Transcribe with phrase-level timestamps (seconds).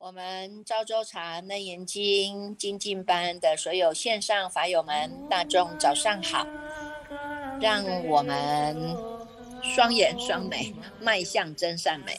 [0.00, 6.46] 我们昭州茶楞严经精进班的所有线上法友们，大众早上好！
[7.60, 8.76] 让我们
[9.60, 12.16] 双眼双美，迈向真善美。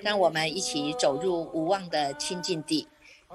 [0.00, 2.86] 让我们一起走入无望的清净地。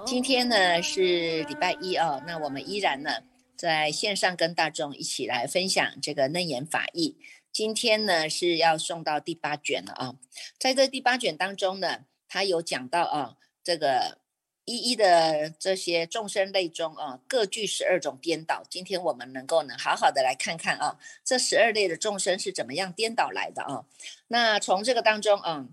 [0.06, 3.10] 今天呢是礼拜一哦，那我们依然呢
[3.54, 7.18] 在线上跟大众一起来分享这个楞严法义。
[7.52, 10.14] 今天呢是要送到第八卷了啊，
[10.58, 12.06] 在这第八卷当中呢。
[12.28, 14.18] 他有讲到啊，这个
[14.64, 18.62] 一一的这些众生类中啊，各具十二种颠倒。
[18.68, 23.84] 今天我们能够呢，好好的来看看啊，这十二类的众生是怎么样颠倒来的啊？
[24.28, 25.68] 那从这个当中啊，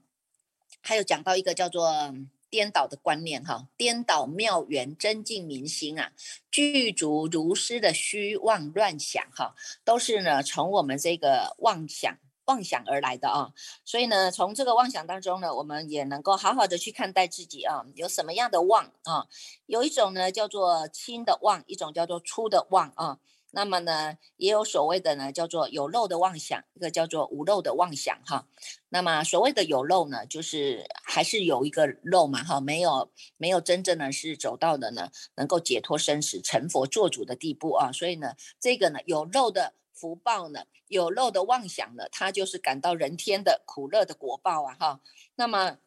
[0.82, 2.14] 还有讲到一个叫做
[2.52, 6.12] 颠倒的观念哈，颠倒妙缘真净明心啊，
[6.52, 12.16] 具足如师的虚妄乱想哈，都是呢从我们这个妄想。
[12.46, 13.54] 妄想而来的啊，
[13.86, 19.28] 所以呢，从这个妄想当中呢，我们也能够好好的去看待自己啊，有什么样的妄啊？
[19.66, 23.20] 有一种呢叫做轻的妄，一种叫做粗的妄啊。
[23.52, 28.46] 那么呢，也有所谓的呢叫做有漏的妄想，一个叫做无漏的妄想哈。
[28.90, 37.92] 那么所谓的有漏呢，就是还是有一个漏嘛哈，没有没有真正的是走到的呢，能够解脱生死成佛做主的地步啊。
[37.94, 39.74] 所以呢，这个呢有漏的。
[39.94, 45.00] 福报呢，有漏的妄想呢，他就是感到人天的苦乐的果报啊，哈。
[45.36, 45.78] 那么，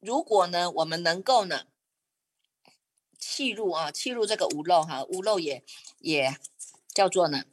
[0.00, 1.62] 如果呢，我们能够呢，
[3.18, 5.64] 弃入啊，弃入这个无漏哈，无漏也
[5.98, 6.36] 也
[6.88, 7.44] 叫做呢，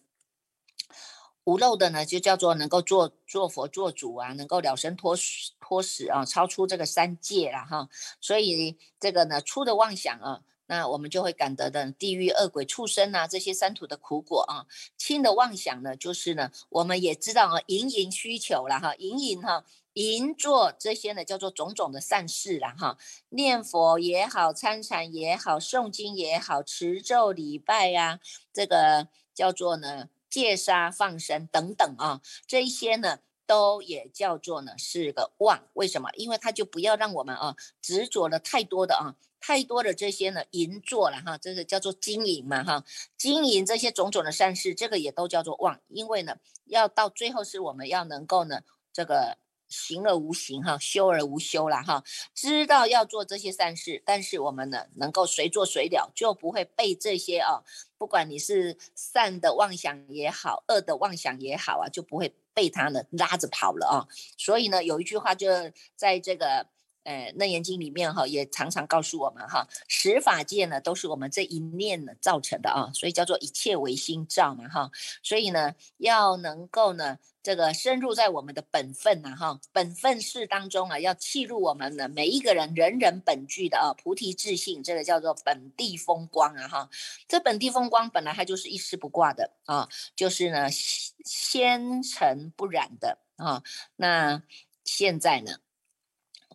[1.45, 5.16] 无漏的呢，就叫做能够做做佛做主啊，能够了生脱
[5.59, 7.89] 脱死啊，超出这个三界了哈。
[8.19, 10.43] 所以这个呢，出的妄想啊。
[10.72, 22.97] 那我们就会感得的地狱恶鬼畜生啊，这些三途的苦果啊，轻的妄想呢，就是呢，我们也知道啊，隐隐需求了哈，隐隐哈，营做这些呢，叫做种种的善事了哈，
[23.31, 28.22] 念佛也好，参禅也好，诵经也好，持咒礼拜呀，
[28.53, 33.19] 这个叫做呢，戒杀放生等等啊，这一些呢。
[33.47, 36.09] 都也叫做呢是个妄，为什么？
[36.13, 42.85] 因为他就不要让我们啊执着了太多的啊太多的这些呢银座了哈，这个叫做经营嘛哈，
[43.18, 48.62] 经营这些种种的善事，这个也都叫做妄，因为呢要到最后是我们要能够呢
[48.94, 49.38] 这个。
[49.74, 52.03] 行而无行哈，修而无修了哈。
[52.35, 57.63] 知道要做这些善事，但是我们呢，能够随做随了，就不会被这些啊，
[57.97, 63.96] 不管你是善的妄想也好，恶的妄想也好啊，就不会被他呢拉着跑了啊。
[64.38, 65.47] 所以呢，有一句话就
[65.96, 66.68] 在这个。
[67.03, 74.91] 哎，楞严经里面哈，也常常告诉我们哈，十法界呢都是我们这一念呢造成的啊，所以叫做一切唯心造嘛哈，
[75.23, 86.89] 所以呢要能够呢这个深入在我们的本分呐哈，本分事当中啊，要契入我们的每一个人人人本具的啊菩提自信，这个叫做本地风光啊哈，
[87.28, 93.63] 这本地风光本来它就是一丝不挂的啊，就是呢纤尘不染的啊，
[93.95, 94.44] 那
[94.83, 95.57] 现在呢？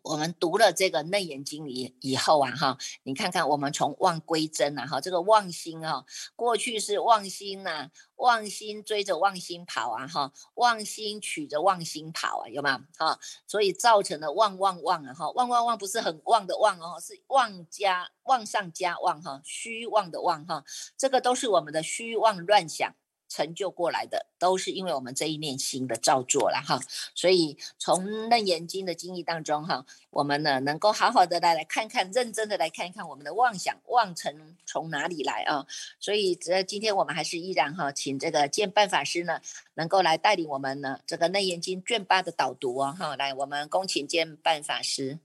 [0.07, 6.05] 我们读了这个《内严经》以以后啊，哈，你看看我们从妄归真啊，哈，这个妄心啊，
[6.37, 12.87] 过去是妄心呐，妄心追着妄心跑啊，哈，妄心取着妄心跑啊，有吗？
[12.97, 13.19] 哈，
[13.49, 20.65] 所以造成了妄妄妄啊，哈，妄妄妄不是很妄的妄哦，是妄加妄上加妄哈，虚妄的妄哈，
[20.97, 22.95] 这个都是我们的虚妄乱想。
[23.29, 26.81] 成就过来的都是因为我们这一念心的造作了哈，
[27.15, 35.67] 所以从楞严经的经义当中哈，我们呢能够好好的来来看看，认真的来看一看我们的妄想妄成从哪里来啊？
[35.99, 39.41] 所以这今天我们还是依然哈，请这个见办法师呢
[39.75, 45.19] 能够来带领我们呢这个楞严经卷八的导读啊哈，来我们恭请见办法师。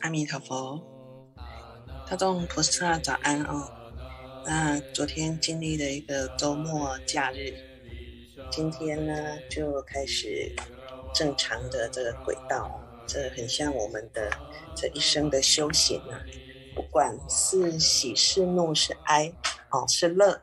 [0.00, 0.80] 阿弥陀佛，
[2.08, 3.83] 大众菩萨早安哦。
[4.46, 7.54] 那昨天经历了一个周末假日，
[8.50, 10.54] 今天呢就开始
[11.14, 14.30] 正常的这个轨道，这很像我们的
[14.76, 16.20] 这一生的修行啊。
[16.74, 19.32] 不管是喜是怒是哀
[19.70, 20.42] 哦是乐，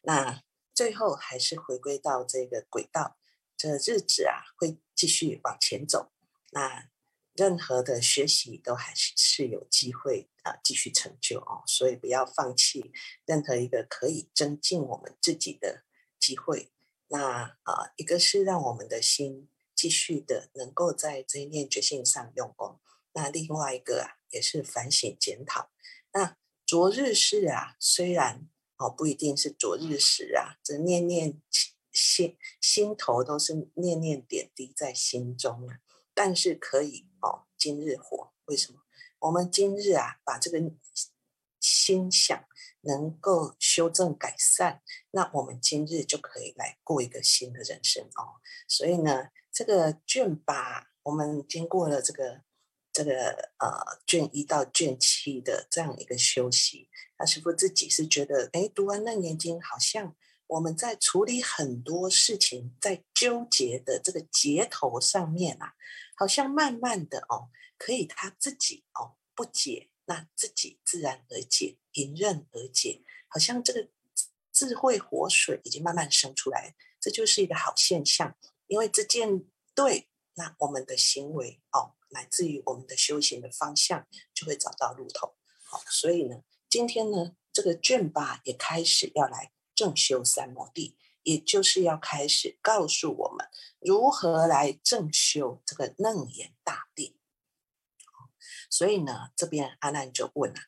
[0.00, 0.42] 那
[0.74, 3.18] 最后还是回归到这个轨道，
[3.56, 6.10] 这日子啊会继续往前走。
[6.52, 6.88] 那
[7.34, 12.92] 任何的学习都还是是有机会啊，继续成就哦，所以不要放弃
[13.26, 15.84] 任何一个可以增进我们自己的
[16.18, 16.70] 机会。
[17.08, 22.80] 那啊，一个是让我们的心继续的能够在这一念觉性上用功，
[23.12, 25.70] 那另外一个啊，也是反省检讨。
[26.12, 26.36] 那
[26.66, 31.40] 昨日事啊，虽然哦不一定是昨日时啊，这念念
[31.92, 35.78] 心心头都是念念点滴在心中啊，
[36.14, 37.44] 但是可以哦。
[37.56, 38.32] 今日活。
[38.46, 38.81] 为什么？
[39.22, 40.58] 我们今日啊，把这个
[41.60, 42.44] 心想
[42.80, 44.82] 能够修正改善，
[45.12, 48.42] 那我们今日就可以来过一个新的人生哦。
[48.66, 52.42] 所以呢，这个卷八，我们经过了这个
[52.92, 60.16] 这个呃卷一到卷七的这样一个修习，那师傅自己是觉得，哎，读完楞严经，好像
[60.46, 65.74] 我们在处理很多事情，在纠结的这个结头上面啊，
[66.16, 67.50] 好像慢慢的哦。
[67.78, 73.88] 可以他自己哦不解，那自己自然而解，迎刃而解，好像这个
[74.52, 78.36] 智慧活水已经慢慢生出来，这就是一个好现象。
[78.68, 79.44] 因为这件
[79.74, 85.34] 对，那我们的行为哦，来自于我们的修行的方向就会找到路头。
[85.64, 89.50] 好，所以呢，今天呢，这个卷八也开始要来
[89.82, 93.48] 正修三摩地，也就是要开始告诉我们
[93.80, 97.16] 如何来正修这个楞严大定。
[98.70, 100.60] 所以呢，这边阿难就问了：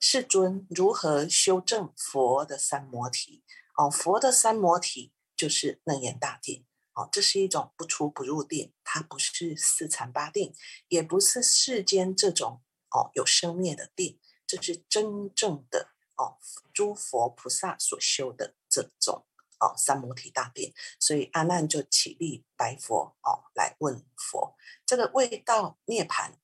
[0.00, 3.44] 世尊如何修正佛的三摩提？
[3.76, 6.66] 哦，佛的三摩提就是楞严大定。
[6.94, 10.52] 哦，这是一种不出不入定，它不是四禅八定，
[10.88, 14.18] 也不是世间这种哦有生灭的定，
[14.48, 16.36] 这是真正的哦
[16.74, 19.24] 诸佛菩萨所修的这种
[19.58, 20.74] 哦三摩提大定。
[21.00, 24.54] 所以阿难就起立白佛哦来问佛：
[24.84, 26.38] 这个未到涅盘。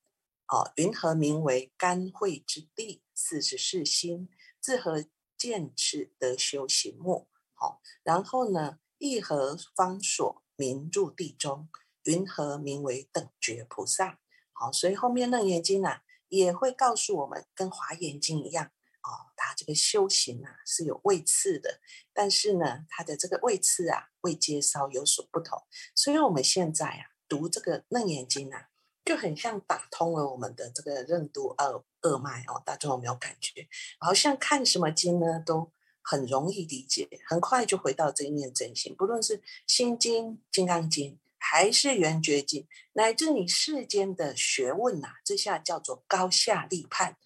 [0.46, 3.02] 哦，云何名为甘慧之地？
[3.14, 4.28] 四十四心，
[4.60, 5.06] 自何
[5.38, 7.28] 见持得修行目？
[7.54, 11.70] 好，然后呢，一何方所名入地中？
[12.02, 14.20] 云何名为等觉菩萨？
[14.52, 18.70] 好，所以后面楞严经啊，也会告诉我们，跟华严经一样，
[19.04, 21.80] 哦，它这个修行啊是有位次的，
[22.12, 25.62] 但是呢，它的这个位次啊，位阶稍有所不同。
[25.94, 28.68] 所以我们现在啊，读这个楞严经啊。
[29.04, 33.68] 就很像打通了我们的这个任督二二脉哦，大众有没有感觉？
[33.98, 38.96] 好像看什么经呢，都很容易理解，很快就回到这一念真心。
[38.96, 47.18] 不论是心经、金刚经，还是圆觉经，乃至你世间的学问呐，这下叫做高下立判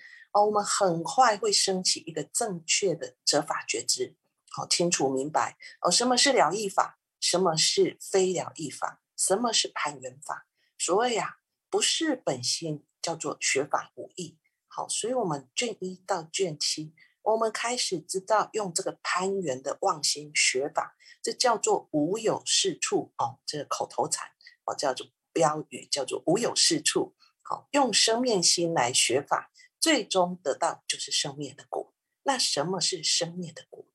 [0.45, 4.17] 我们很快会升起一个正确的折法觉知，
[4.51, 10.47] 好清楚明白哦，什么是了义法，什么是非了义法，什么是攀缘法。
[10.79, 11.37] 所以啊。
[11.71, 14.39] 不是本心，叫做学法无益。
[14.69, 23.39] 好，所以我们卷一到卷七，我们开始知道用这个攀缘的妄心学法，这叫做无有是处哦。
[23.45, 24.31] 这个口头禅
[24.65, 27.15] 哦，叫做标语，叫做无有是处。
[27.43, 31.95] 好，用生灭心来学法，最终得到就是生灭的果。
[32.25, 33.87] 那什么是生灭的果？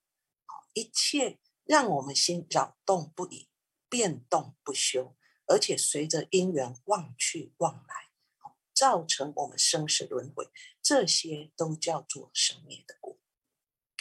[0.46, 3.50] 好，一切让我们心扰动不已，
[3.90, 5.16] 变动不休。
[5.46, 8.10] 而且随着因缘忘去忘来，
[8.74, 10.50] 造成我们生死轮回，
[10.82, 13.20] 这些都叫做生灭的果。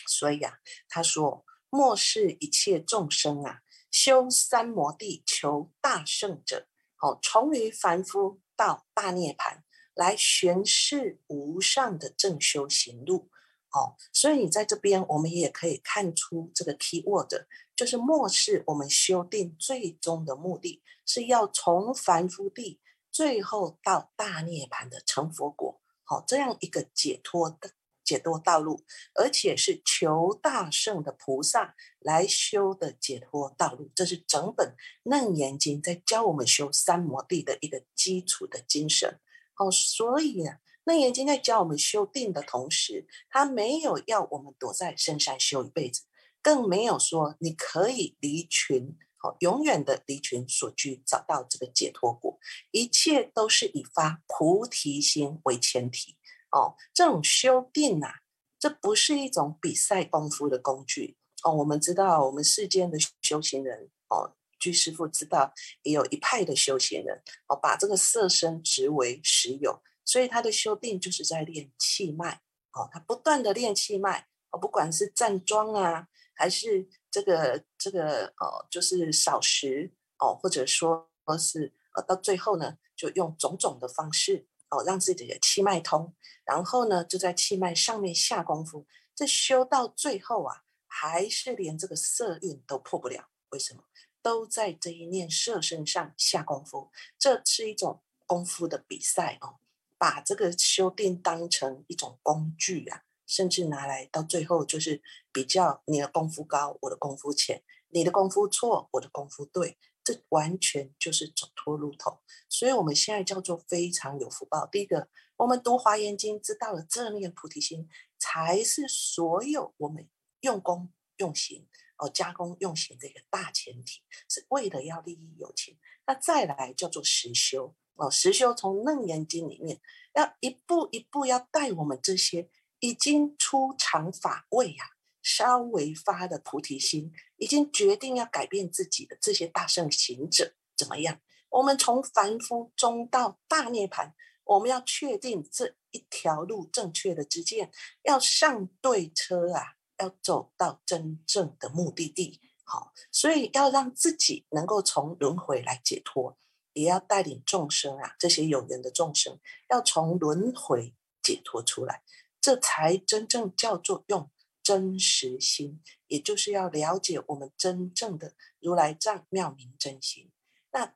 [0.06, 9.64] 所以啊，他说：末世一切众生啊，修三摩地求大圣者，好，从于凡夫到大涅盘，
[9.94, 13.28] 来诠释无上的正修行路。
[13.70, 17.32] 哦，所以你在这边，我们也可以看出这个 key word，
[17.74, 22.80] 就是末世我们修定最终的目的是要从凡夫地，
[23.10, 27.70] 最后到大涅槃的成佛果，好，这样一个解脱的
[28.04, 39.18] 解脱道路，而且是求大圣的菩萨来修的解脱道路，这是整本楞严经在教我们修三摩地的一个基础的精神。
[39.62, 40.58] 哦，所以啊。
[40.84, 46.02] 那眼睛在教我们修定的同时，他没有要我们躲在深山修一辈子，
[46.42, 52.36] 更没有说你可以离群，好永远的离群所居，找到这个解脱果。
[52.72, 56.16] 一切都是以发菩提心为前提。
[56.50, 58.22] 哦，这种修定啊，
[58.58, 61.16] 这不是一种比赛功夫的工具。
[61.44, 65.52] 哦，我们知道，我们世间的修行人，哦，居师傅知道，
[65.82, 69.82] 也有一派的修行人，哦，把这个色身执为实有。
[70.04, 72.40] 所以他的修定就是在练气脉，
[72.72, 86.14] 哦，他不断的练气脉，哦，不管是站桩啊，还是这个这个呃，就是少食哦，或者说是呃，到最后呢，就用种种的方式哦，让自己的气脉通，
[86.44, 93.28] 然后呢，就在气脉上面下功夫，这修到最后啊，还是连这个色蕴都破不了。
[93.50, 93.84] 为什么？
[94.22, 99.56] 都在这一念色身上下功夫，这是一种功夫的比赛哦。
[99.98, 105.00] 把这个修订当成一种工具啊，甚至拿来到最后就是
[105.30, 109.78] 比较你的功夫高，我的功夫浅；你的功夫错，我的功夫对。
[110.04, 112.18] 这完全就是走脱路头。
[112.48, 114.66] 所以我们现在叫做非常有福报。
[114.66, 117.88] 第一个，我们读华严经，知道了这念菩提心
[118.18, 120.08] 才是所有我们
[120.40, 121.68] 用功用行
[122.02, 125.78] 哦加工用刑的一个大前提，是为了要利益有情。
[126.06, 129.80] 那再来叫做实修哦，实修从楞严经里面
[130.14, 132.48] 要一步一步要带我们这些
[132.80, 134.90] 已经出尝法位呀。
[135.24, 141.20] 稍微发的菩提心，已经决定要改变自己的这些大圣行者怎么样？
[141.48, 147.70] 我们从凡夫中到大涅盘，我们要确定这一条路正确的之见，
[148.02, 152.40] 要上对车啊，要走到真正的目的地。
[152.64, 156.36] 好，所以要让自己能够从轮回来解脱，
[156.72, 159.38] 也要带领众生啊，这些有缘的众生，
[159.70, 162.02] 要从轮回解脱出来，
[162.40, 164.30] 这才真正叫做用。
[164.64, 170.30] 真实心，也就是要了解我们真正的如来藏妙明真心。
[170.70, 170.94] 那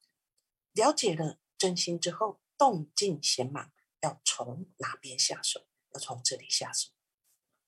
[0.73, 3.73] 了解了真心之后，动静闲忙
[4.03, 5.67] 要从哪边下手？
[5.93, 6.91] 要从这里下手。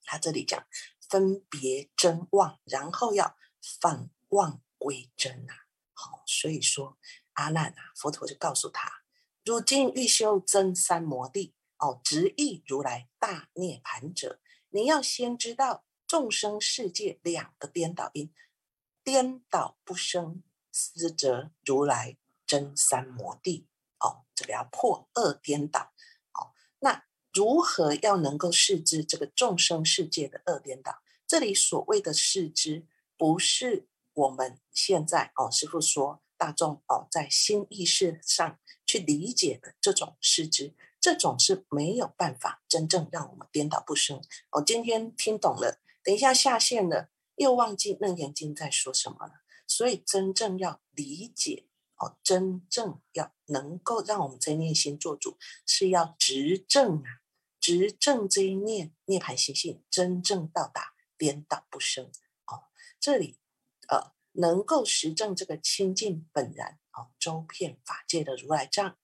[0.04, 0.64] 他这里讲
[1.08, 3.36] 分别真妄，然后要
[3.80, 5.66] 反妄归真啊。
[5.92, 6.98] 好，所以说
[7.34, 9.02] 阿难啊，佛陀就告诉他：
[9.44, 15.84] 如今欲修真三摩地，哦，直译如来大涅盘者，你要先知道。
[16.06, 18.32] 众生世界两个颠倒因，
[19.04, 23.68] 颠倒不生，思则如来真三摩地。
[24.00, 25.92] 哦，这个要破二颠倒。
[26.32, 27.04] 哦，那
[27.38, 31.00] 如何要能够视知这个众生世界的二颠倒？
[31.24, 32.84] 这里所谓的视知，
[33.16, 40.74] 不是我们现在哦，师父说大众哦，在新意识上去理解的这种视知。
[41.00, 44.20] 这种是没有办法真正让我们颠倒不生。
[44.50, 45.78] 我今天听懂了。
[46.02, 49.34] 等一下下线了，又忘记楞严经在说什么了。
[49.68, 51.66] 所以真正要理解
[51.98, 57.17] 哦，真正要能够让我们这一念心做主，是要执政啊，
[57.68, 62.06] 执正这一念涅盘心性，真正到达颠倒不生
[62.46, 62.64] 哦。
[62.98, 63.38] 这里
[63.88, 68.96] 呃，能够实证这个清净本然哦，周遍法界的如来藏。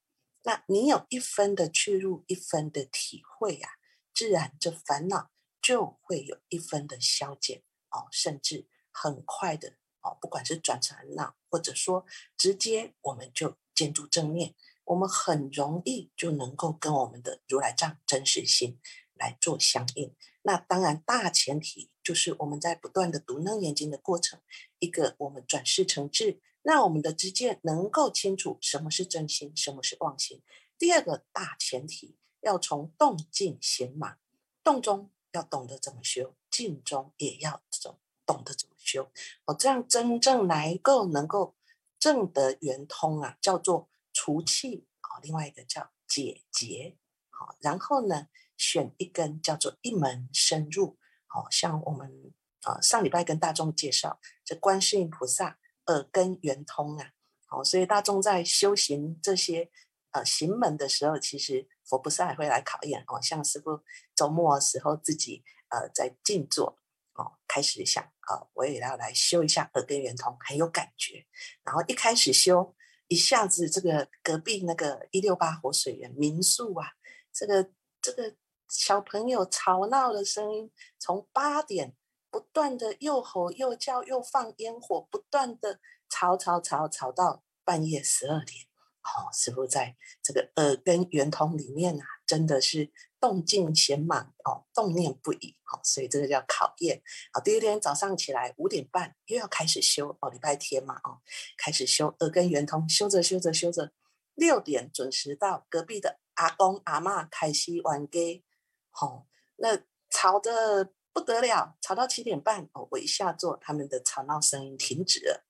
[0.45, 3.69] 那你有一分的去入，一分的体会呀，
[4.15, 5.31] 自然这烦恼。
[5.61, 18.79] 就会有一分的消减哦，甚至很快的哦，不管是转成恼，或者说直接我们就建筑正念，我们很容易就能够跟我们的如来藏真实心
[19.15, 20.15] 来做相应。
[20.43, 24.41] 那当然大前提就是我们在不断的读楞严经的过程，
[24.79, 30.43] 一个我们转世成智，让我们的知见能够清楚什么是真心，什么是妄心。
[30.79, 34.19] 第二个大前提要从动静闲忙
[34.63, 35.11] 动中。
[35.35, 39.11] 要懂得怎么修，静中也要懂懂得怎么修，
[39.47, 41.57] 哦，这样真正来够能够
[41.99, 43.89] 正得圆通啊，叫做
[44.25, 46.97] 除气哦，另外一个叫解结，
[47.29, 57.11] 好，然后呢，选一根叫做一门深入，好像我们啊上礼拜跟大众介绍这观世音菩萨耳根圆通啊，
[57.45, 59.71] 好，所以大众在修行这些
[60.13, 61.69] 呃行门的时候，其实。
[61.87, 63.79] 佛菩萨也会来考验哦，像师傅
[64.17, 66.79] 周末的时候自己呃在静坐
[67.13, 71.27] 哦，开始想啊，我也要来修一下耳根圆通，很有感觉。
[71.63, 72.75] 然后一开始修，
[73.09, 76.93] 一下子这个隔壁那个一六八活水源民宿啊，
[77.33, 77.71] 这个
[78.01, 78.35] 这个
[78.69, 81.95] 小朋友吵闹的声音，从八点
[82.31, 88.65] 不断的又吼又叫又放烟火，不断的吵吵吵吵到半夜十二点。
[89.03, 92.91] 哦，师傅在这个耳根圆通里面啊，真的是
[93.25, 97.03] 动静闲满哦，动念不已哦，所以这个叫考验。
[97.33, 101.23] 好，第二天早上起来五点半又要开始修哦，礼拜天嘛哦，
[101.57, 103.95] 开始修耳根圆通，修着修着修着，
[104.35, 108.45] 六点准时到隔壁的阿公阿妈开西玩 g
[108.91, 109.27] 好，
[109.57, 115.47] 那吵得不得了，吵到七点半哦，我一下座，他们的吵闹声音停止了，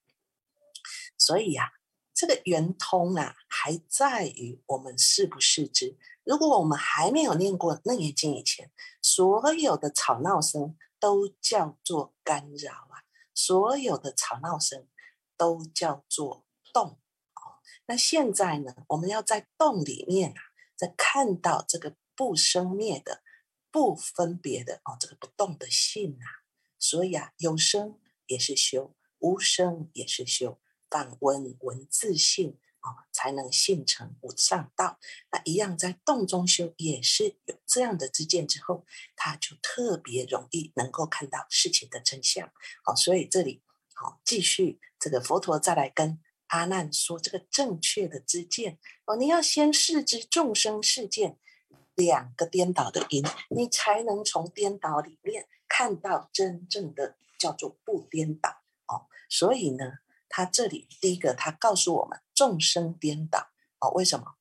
[1.19, 1.73] 所以呀。
[2.17, 5.99] 这个圆通啊，还在于我们是不是知。
[6.25, 13.05] 如果我们还没有念过《楞严经》以前，所有的吵闹声都叫做干扰啊，
[13.35, 14.89] 所有的吵闹声
[15.37, 16.93] 都叫做动
[17.35, 17.61] 哦。
[17.87, 20.41] 那现在呢，我们要在动里面啊，
[20.75, 23.23] 在看到这个不生灭的、
[23.71, 26.49] 不分别的哦，这个不动的性啊。
[26.79, 30.59] 所以啊，有声也是修，无声也是修。
[30.91, 34.99] 反闻文字性哦，才能信成无上道。
[35.33, 38.85] 那一样在洞中修，也是有这样的知见之后，
[39.17, 42.53] 他就特别容易能够看到事情的真相。
[42.85, 43.63] 好，所以这里
[43.95, 51.39] 好继续这个佛陀再来跟阿难说这个正确的知见哦，你要先视之众生事件
[51.95, 58.51] 两个颠倒的因，你才能从颠倒里面看到真正的叫做不颠倒
[58.87, 59.07] 哦。
[59.31, 59.95] 所以呢，
[60.37, 64.35] 他这里第一个他告诉我们众生颠倒哦，为什么？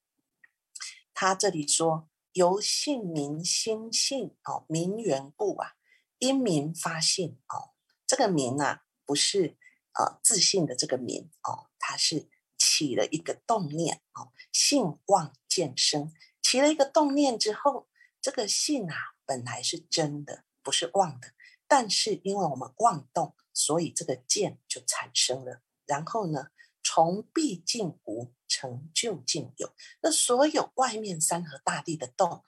[1.14, 5.74] 他这里说由性明心性哦，明缘故啊，
[6.18, 7.76] 因明发性哦，
[8.08, 9.56] 这个明啊不是
[9.94, 11.70] 呃自信的这个明哦。
[11.78, 17.88] 它是起了一个动念哦，性妄见生，起了一个动念之后，
[18.20, 18.96] 这个性啊
[19.28, 21.34] 本来是真的，不是妄的，
[21.68, 25.62] 但是因为我们妄动，所以这个见就产生了。
[25.94, 26.48] 然后呢，
[26.82, 29.72] 从毕竟无成就竟有，
[30.02, 32.44] 那所有外面山河大地的动，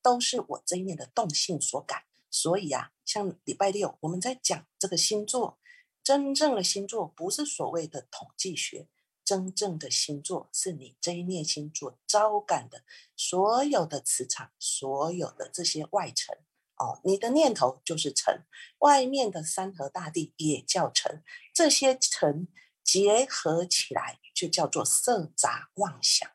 [0.00, 2.04] 都是我这一面的动性所感。
[2.30, 5.58] 所以啊，像礼拜六我们在讲这个星座。
[6.02, 8.88] 真正的星座不是所谓的统计学，
[9.24, 12.82] 真正的星座是你这一念星座招感的
[13.16, 16.34] 所有的磁场，所有的这些外层
[16.76, 18.42] 哦，你的念头就是尘，
[18.78, 21.22] 外面的山河大地也叫尘，
[21.54, 22.48] 这些尘
[22.92, 26.30] 结合起来就叫做色杂妄想，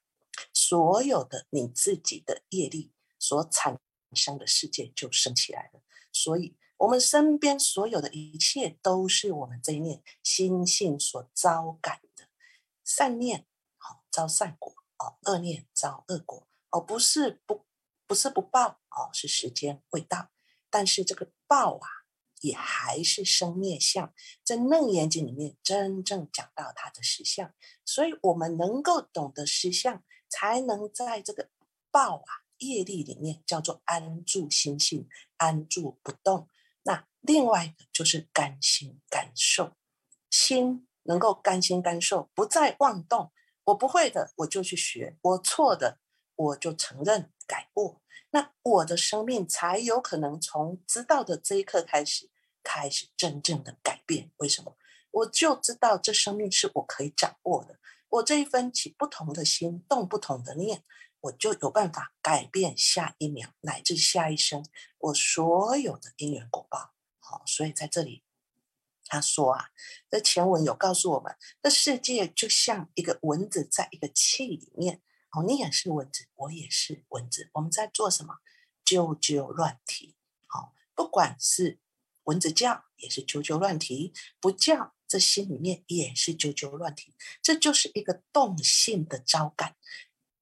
[0.51, 3.79] 所有的你自己的业力所产
[4.13, 6.55] 生的世界就升起来了，所以。
[6.79, 12.27] 我们身边所有的一切，都是我们这一念心性所招感的
[12.83, 13.47] 善念，
[13.77, 16.79] 好招善果哦；恶念招恶果哦。
[16.79, 17.65] 不是不
[18.05, 20.29] 不是不报哦，是时间未到。
[20.69, 21.87] 但是这个报啊，
[22.41, 24.13] 也还是生灭相，
[24.43, 27.53] 在楞严经里面真正讲到它的实相。
[27.85, 31.49] 所以我们能够懂得实相，才能在这个
[31.89, 36.47] 报啊业力里面叫做安住心性，安住不动。
[36.83, 39.75] 那另外一个就是甘心甘受，
[40.29, 43.31] 心能够甘心甘受，不再妄动。
[43.65, 45.99] 我不会的，我就去学；我错的，
[46.35, 48.01] 我就承认改过。
[48.31, 52.29] 那我的生命才有可能从知道的这一刻开始，
[52.61, 54.31] 开始真正的改变。
[54.37, 54.77] 为什么？
[55.11, 57.79] 我就知道这生命是我可以掌握的。
[58.09, 60.83] 我这一分起不同的心，动不同的念。
[61.21, 64.63] 我就有办法改变下一秒乃至下一生
[64.99, 66.93] 我所有的因缘果报。
[67.19, 68.23] 好，所以在这里
[69.05, 69.69] 他说啊，
[70.11, 75.01] 这前文有告诉我们，这世界就像一个蚊子在一个气里面。
[75.31, 78.37] 哦，你也是蚊子，我也是蚊子，我们在做什么？
[78.85, 80.15] 啾啾乱啼。
[80.45, 81.79] 好，不管是
[82.23, 87.13] 蚊子叫，也是啾啾乱啼；不叫，这心里面也是啾啾乱啼。
[87.41, 89.75] 这就是一个动性的招感。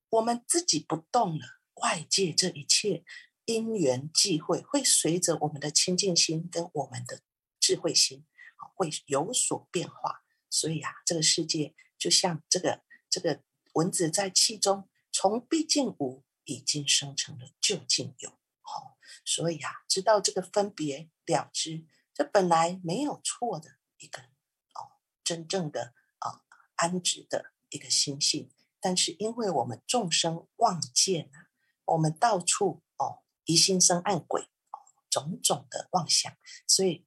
[0.10, 3.04] 我们自己不动了，外界这一切
[3.46, 7.22] 因缘际会会随着我们的清净心跟我们的
[7.60, 8.26] 智慧心，
[8.76, 10.24] 会有所变化。
[10.50, 13.42] 所以啊，这个世界就像这个这个
[13.76, 18.30] 蚊子在气中，从毕竟无已经生成了究竟有。
[18.62, 26.42] 好，所以啊，知道这个分别了知，这本来没有错的一个哦，真正的啊
[26.76, 28.50] 安止的一个心性。
[28.80, 31.50] 但是，因为我们众生妄见啊，
[31.86, 34.78] 我们到处哦疑心生暗鬼哦，
[35.10, 36.32] 种种的妄想，
[36.68, 37.06] 所以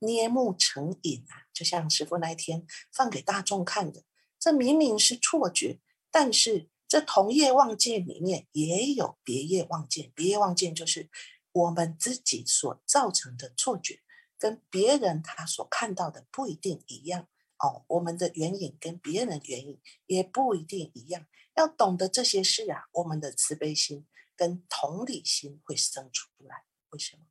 [0.00, 1.46] 捏目成瘾啊。
[1.52, 4.02] 就像师傅那一天放给大众看的，
[4.38, 5.78] 这明明是错觉，
[6.10, 11.08] 但是这同业妄见里面也有别业妄见，别业妄见就是
[11.52, 14.00] 我们自己所造成的错觉，
[14.38, 17.28] 跟别人他所看到的不一定一样。
[17.58, 21.26] 哦，我们的原因跟别人的原因也不一定一样。
[21.54, 26.64] 要懂得这些事啊，我们的慈悲心跟同理心会生出来。
[26.88, 27.24] 为什么？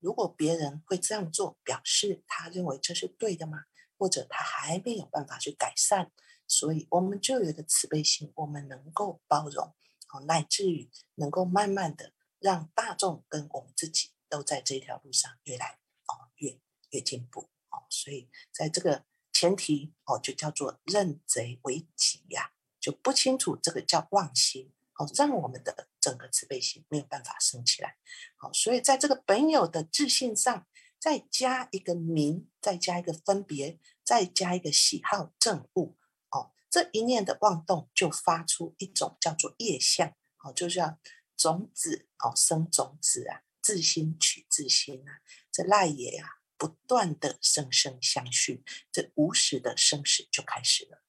[0.00, 3.64] 如果别人会这样做，表示他认为这是对的吗？
[3.96, 6.10] 或者他还没有办法去改善，
[6.50, 9.72] 所以我们就有一个慈悲心，我们能够包容，
[10.12, 16.58] 哦，乃至于能够慢慢的让大众跟我们自己都在这条路上越来哦越
[16.90, 17.48] 越进步。
[17.70, 19.06] 哦，所以在这个。
[19.32, 27.96] 前提哦，就叫做认贼为己呀，就不清楚这个叫妄心哦，让我们的整个慈悲心没有办法升起来。
[28.36, 30.66] 好，所以在这个本有的自信上，
[30.98, 35.96] 再加一个名，再加一个分别，再加一个喜好正物，
[36.70, 40.98] 这一念的妄动就发出一种叫做业相哦，就像
[41.36, 45.20] 种子哦生种子啊，自心取自心啊，
[45.52, 46.36] 这赖也呀。
[46.60, 51.02] 不断的生生相续，这无始的生死就开始了。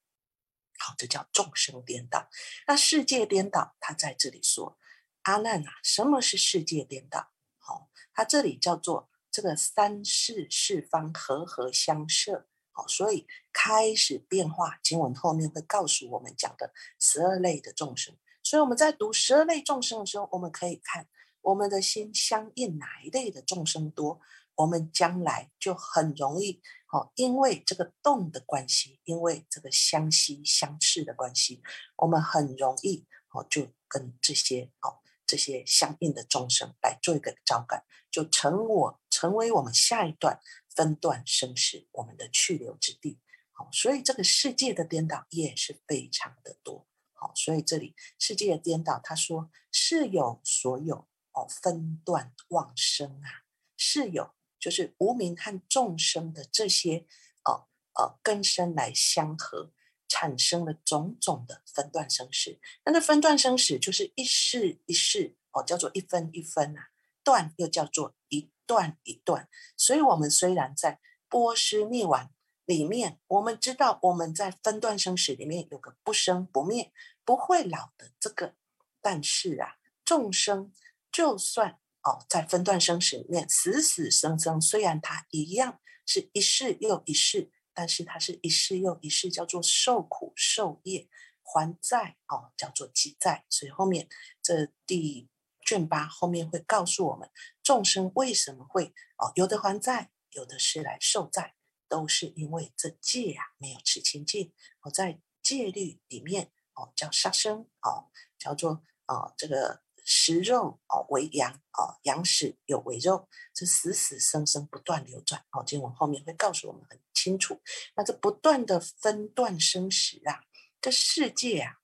[0.80, 2.30] 好，这叫众生颠倒。
[2.68, 4.80] 那世界颠倒，他在这里说
[5.24, 7.34] 阿难啊，什么是世界颠倒？
[7.58, 12.48] 好，他这里叫做这个三世四方和合相摄。
[12.88, 14.80] 所以开始变化。
[14.84, 18.16] 经文后面会告诉我们讲的十二类的众生。
[18.44, 21.08] 所以我们在读十二类众生的时候，我们可以看
[21.42, 24.20] 我们的心相应哪一类的众生多，
[24.56, 31.62] 我们将来就很容易哦，因为这个动的关系，因为这个相吸相斥的关系，
[31.98, 40.40] 我们很容易哦，就跟这些哦这些相应的众生来做一个招感，就成我成为我们下一段
[40.76, 43.20] 分段生死我们的去留之地。
[43.54, 46.88] 好，所以这个世界的颠倒也是非常的多。
[47.14, 53.46] 好，所以这里世界的颠倒，他说是有所有哦，分段妄生啊，
[53.78, 57.06] 是有就是无名和众生的这些
[57.46, 59.72] 哦呃根生来相合，
[60.08, 62.60] 产生了种种的分段生死。
[62.86, 66.90] 那那分段生死就是一世一世哦，叫做一分一分啊，
[67.24, 69.48] 段又叫做一段一段。
[69.76, 72.32] 所以，我们虽然在波斯灭亡
[72.66, 76.92] 里面，我们知道我们在分段生死里面有个不生不灭。
[77.24, 78.56] 不会老的这个，
[79.00, 80.74] 但是啊，众生
[81.12, 91.08] 就算哦，在分段生死里面死死生生，虽然它一样是一世又一世，但是它是一世又一世，叫做受苦受业
[91.44, 93.46] 还债哦，叫做积债。
[93.50, 94.10] 所以后面
[94.42, 95.30] 这第
[95.72, 97.30] 卷八后面会告诉我们，
[97.64, 101.56] 众生为什么会哦，有的还债，有的是来受债，
[101.88, 104.52] 都是因为这戒啊没有持清净。
[104.82, 106.52] 我在戒律里面。
[106.74, 108.08] 哦，叫杀生哦，
[108.40, 115.66] 叫做哦，这个食肉哦为阳哦，阳食有为肉，这死死生生不断流转哦。
[115.68, 117.62] 经文后面会告诉我们很清楚。
[117.98, 120.40] 那这不断的分段生死啊，
[120.80, 121.81] 这世界啊，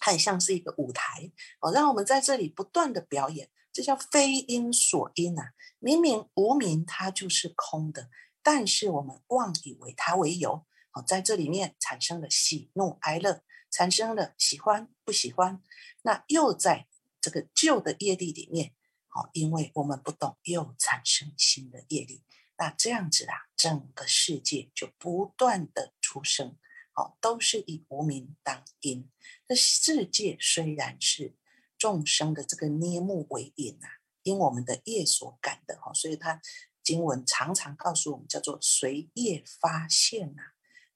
[0.00, 5.52] 它也像是一个舞台哦，让我们在这里不断的表演，这叫非因所因啊。
[5.78, 8.10] 明明无名它就是空的，
[8.42, 13.44] 但是我们妄以为它为有哦，在这里面产生了喜怒哀乐。
[13.72, 15.62] 产生了喜欢不喜欢，
[16.02, 16.88] 那又在
[17.20, 18.74] 这个旧的业力里面，
[19.14, 22.24] 哦，因为我们不懂，又产生新的业力，
[22.58, 26.58] 那这样子啊，整个世界就不断的出生，
[27.00, 29.08] 哦，都是以无名当因。
[29.48, 31.34] 这世界虽然是
[31.78, 33.88] 众生的这个捏木为因啊，
[34.22, 36.42] 因我们的业所感的，哈，所以他
[36.82, 40.42] 经文常常告诉我们，叫做随业发现呐。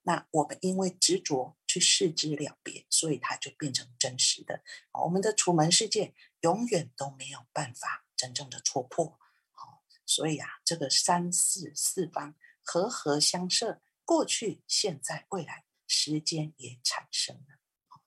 [0.06, 4.62] 那我们因为执着去视之了别，所以它就变成真实的。
[5.02, 9.18] 我们的楚门世界永远都没有办法真正的戳破。
[9.52, 17.58] 好，所以啊，这个三四四方和合相摄，过去、现在、未来，时间也产生了。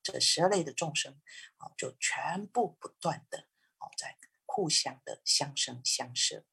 [0.04, 1.20] 这十二类的众生，
[1.58, 3.40] 哦，就全部不断的
[3.80, 6.46] 哦，在互相的相生相摄。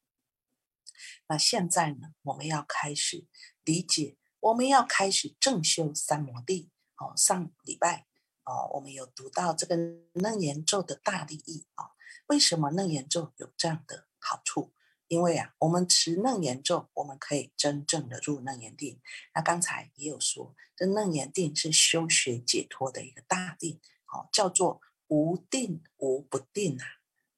[1.27, 3.27] 那现在呢，我们要开始
[3.63, 4.17] 理解。
[4.41, 6.69] 我们要开始正修三摩地。
[6.97, 8.07] 哦，上礼拜
[8.43, 9.77] 哦，我们有读到这个
[10.13, 11.91] 楞严咒的大利益啊。
[12.27, 14.73] 为什么楞严咒有这样的好处？
[15.07, 18.99] 因为啊，我们持楞严咒，我们可以真正的入楞严定。
[19.33, 23.79] 那刚才也有说，这楞严定是修学解脱的一个大定，
[24.13, 26.85] 哦，叫做无定无不定啊，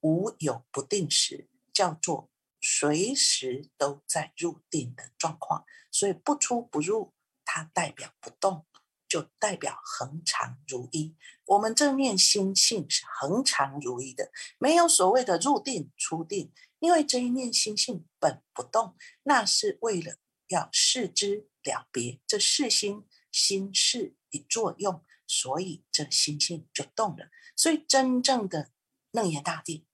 [0.02, 2.30] 无有不定时，叫做。
[2.60, 7.14] 随时都在入定的状况，所以不出不入，
[7.46, 8.66] 它代表不动，
[9.08, 11.16] 就代表恒常如一。
[11.46, 27.30] 我们正念心性是恒常如一的，没有所谓的入定出定，因为这一念心性本不动，那是为了要视之了别，这视心心事一作用，所以这心性就动了。
[27.56, 28.72] 所以真正的
[29.12, 29.86] 楞严大定，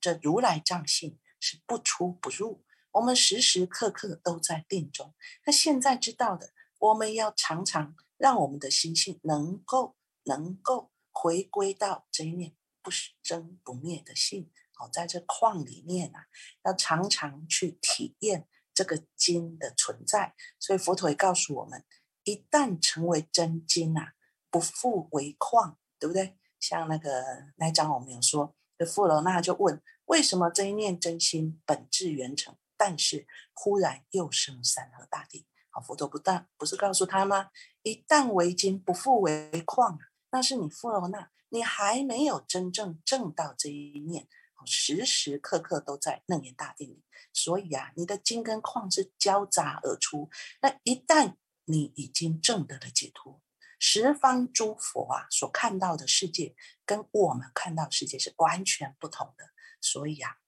[0.00, 1.18] 这如来藏性。
[1.38, 5.14] 是不出不入，我们时时刻刻都在定中。
[5.44, 14.50] 那现在知道的，我们要常常让我们的心性能够能够回归到这一念不生不灭的性。
[14.78, 16.26] 好，在这矿里面啊，
[16.64, 20.34] 要常常去体验这个金的存在。
[20.60, 21.82] 所以佛陀也告诉我们，
[22.24, 24.12] 一旦成为真金啊，
[24.50, 26.36] 不复为矿，对不对？
[26.60, 27.24] 像那个
[27.56, 29.82] 那章我们有说，这富罗那就问。
[30.06, 35.48] 为什么这一念真心本质圆成，但是忽然又生三河大地？
[35.70, 37.50] 好，佛陀不但不是告诉他吗？
[37.82, 39.98] 一旦为金，不复为矿，
[40.30, 44.28] 那是你富罗那，你还没有真正证到这一念，
[44.64, 47.04] 时时刻刻都在楞严大定里。
[47.32, 50.30] 所以啊，你的金跟矿是交杂而出。
[50.62, 53.42] 那一旦你已经证得了解脱。
[53.78, 59.50] 十方诸佛啊，所看到的世界跟我们看到世界是完全不同的。
[59.82, 60.38] 所以啊，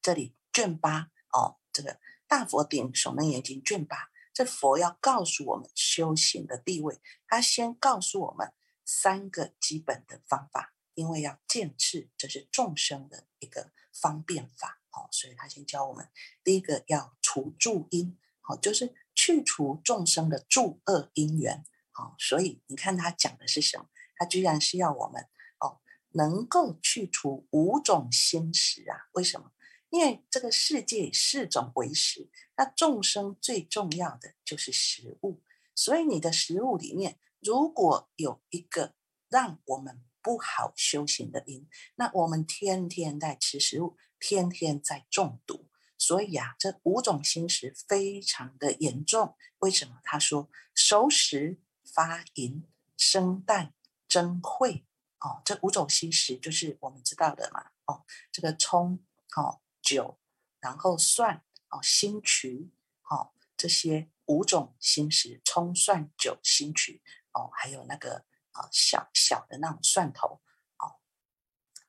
[0.00, 8.54] 这里卷八哦，这个大佛顶首楞严经卷八，这佛要告诉我们修行的地位，他先告诉我们
[8.86, 16.06] 三个基本的方法，因为要见次，这是众生的一个方便法，好，所以他先教我们
[16.44, 23.88] 第一个要除助因，好，就是去除众生的助恶因缘，好，所以你看他讲的是什么？
[24.14, 25.26] 他居然是要我们
[25.60, 29.08] 哦，能够去除五种心识啊？
[29.12, 29.52] 为什么？
[29.88, 35.42] 因为这个世界四种为食，那众生最重要的就是食物，
[35.74, 38.94] 所以你的食物里面如果有一个
[39.30, 45.68] 让我们不好修行的因，那我们天天在吃食物，天天在中毒。
[45.98, 49.36] 所以啊，这五种心识非常的严重。
[49.58, 50.00] 为什么？
[50.02, 53.74] 他说熟食发淫生蛋
[54.08, 54.84] 增秽
[55.18, 59.04] 哦，这五种心识就是我们知道的嘛哦，这个葱
[59.36, 59.60] 哦。
[59.82, 60.20] 酒，
[60.60, 62.70] 然后蒜哦，辛渠
[63.08, 67.02] 哦，这些五种心食，葱蒜酒辛渠
[67.32, 68.24] 哦，还有那个
[68.70, 70.40] 小小的那种蒜头
[70.78, 71.00] 哦，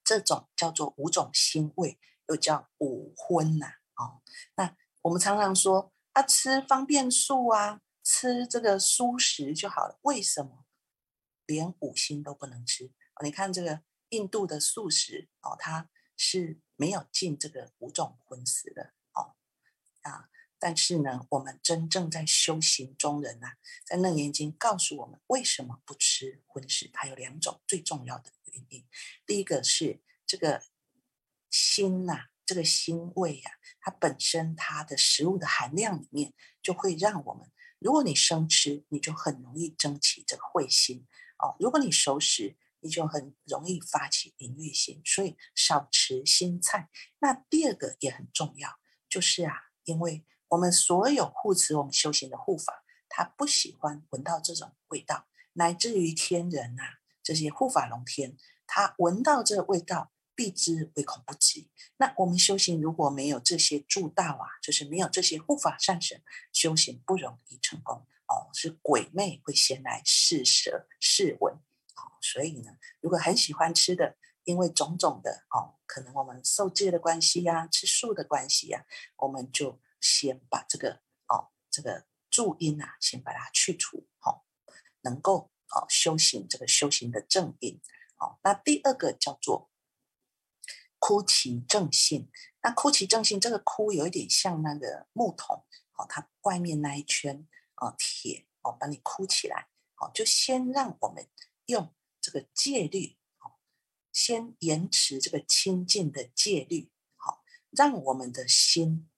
[0.04, 4.22] 这种叫做五种腥味，又叫五荤呐哦。
[4.56, 10.00] 那我们常常说啊，吃方便素啊，吃这个素食就好了。
[10.04, 10.66] 为什么
[11.46, 12.92] 连五辛都不能吃？
[13.24, 16.62] 你看这个印度的素食哦，它是。
[16.78, 19.36] 没有进这个五种荤食的哦
[20.02, 28.86] 啊，但是呢，我们真正在修行中人呐，在楞严经告诉我们为什么不吃荤食，它有两种最重要的原因。
[29.26, 30.62] 第一个是这个
[31.52, 41.08] 腥呐，这个腥味呀，它本身它的食物的含量里面就会让我们，如果你生吃，你就很容易蒸起这个秽心
[41.40, 46.90] 哦；如果你熟食，你就很容易发起淫欲心，所以少吃新菜。
[47.18, 48.78] 那第二个也很重要，
[49.10, 56.84] 就是啊，因为我们所有护持我们修行的护法，他不喜欢闻到这种味道，乃至于天人呐，
[57.24, 58.36] 这些护法龙天，
[58.68, 61.70] 他闻到这味道，必知唯恐不及。
[61.96, 71.58] 那我们修行如果没有这些助道啊，就是没有这些护法善神，修行不容易成功哦，是鬼魅会先来试舌试闻。
[72.20, 78.86] 所以呢，如果很喜欢吃的，因为种种的哦，可能我们受戒的关系呀，吃素的关系呀，
[79.16, 84.46] 我们就先把这个哦，这个助因啊，先把它去除，好，
[85.02, 87.80] 能够哦修行这个修行的正因。
[88.16, 89.72] 好，那第二个叫做
[91.00, 92.30] 枯其正性。
[92.62, 101.30] 那枯其正性，这个枯有一点像那个木桶，好，它外面那一圈哦铁哦，把你枯起来，好，就先让我们
[101.68, 101.94] 用。
[102.24, 103.58] 这个戒律，好，
[104.14, 109.10] 先延迟这个清净的戒律，好，让我们的心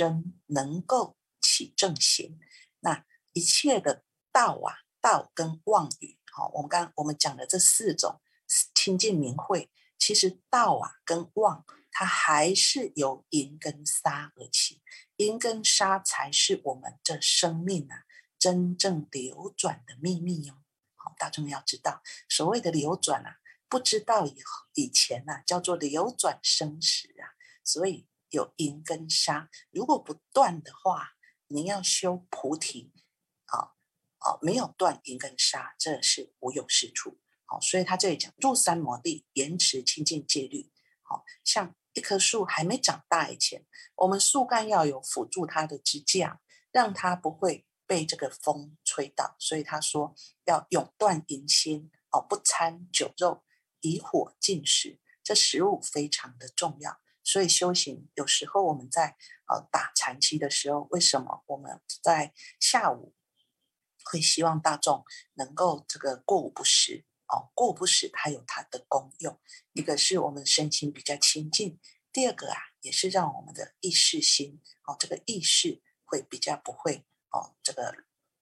[0.00, 2.40] 身能够起正行。
[2.80, 8.18] 那一切的道啊，道跟妄语，好，我们刚我们讲的这四种
[8.74, 14.80] 清净明慧，其实道啊跟妄，它还是由淫跟杀而起，
[15.16, 18.04] 因跟杀才是我们这生命啊
[18.38, 20.54] 真正流转的秘密哟。
[20.94, 23.36] 好大众要知道，所谓的流转啊，
[23.68, 27.36] 不知道以后以前呐，叫做流转生死啊。
[27.62, 31.10] 所以有因跟杀，如果不断的话，
[31.46, 32.92] 你要修菩提，
[33.46, 33.74] 啊
[34.18, 37.20] 啊，没有断因跟杀，这是无有是处。
[37.44, 40.72] 好，所以他这里讲入三摩地，延迟清净戒律。
[41.02, 43.66] 好像一棵树还没长大以前，
[43.96, 46.40] 我们树干要有辅助它的支架，
[46.72, 47.66] 让它不会。
[47.90, 50.14] 被这个风吹倒，所以他说
[50.44, 53.42] 要永断淫心哦，不掺酒肉，
[53.80, 57.00] 以火进食，这食物非常的重要。
[57.30, 59.16] 所以修行有时候我们在
[59.46, 63.14] 呃打禅期的时候，为什么我们在下午
[64.02, 67.52] 会希望大众能够这个过午不食哦？
[67.54, 69.38] 过午不食它有它的功用，
[69.74, 71.78] 一个是我们身心比较清净，
[72.12, 77.06] 第二个啊也是让我们的意识心哦，这个意识会比较不会。
[77.30, 77.94] 哦，这个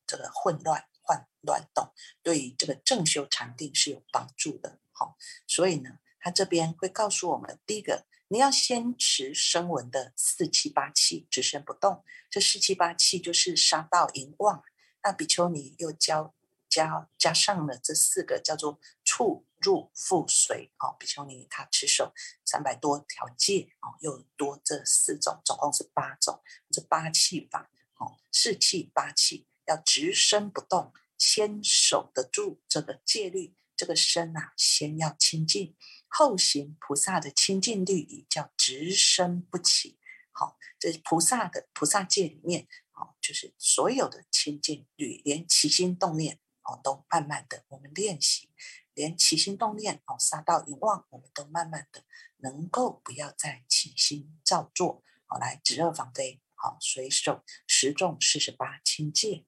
[0.07, 4.79] 这个混乱、乱乱动，对于这个正修禅定是有帮助的。
[4.93, 12.05] 好，所以呢，他这边会告诉我们，第一个，你要先持声闻的四七八气，只身不动。
[12.31, 14.63] 这四七八气就是杀道淫妄。
[15.03, 16.35] 那比丘尼又教
[16.69, 20.71] 加加上了这四个叫做触入复随。
[20.79, 22.13] 哦，比丘尼他持守
[22.45, 27.71] 三百多条戒，哦，又多这四种，总共是八种，这八气法。
[27.97, 35.75] 哦，四气八气要直身不动，先守得住这个戒律，这个身啊，先要清净，
[36.09, 39.99] 后行菩萨的清净律仪叫直身不起。
[40.33, 48.51] 好，这菩萨的菩萨戒里面，哦，就是所有的清净律，连起心动念哦，都慢慢的我们练习，
[48.95, 52.05] 连起心动念哦，杀到淫妄，我们都慢慢的
[52.37, 59.45] 能够不要再起心造作，好，来止恶防非，好，随手十重四十八清戒。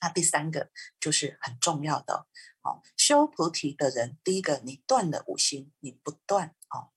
[0.00, 2.26] 那第三个就是很重要的，
[2.62, 6.90] 哦，修菩提的人，第一个你断了五心，你不断哦，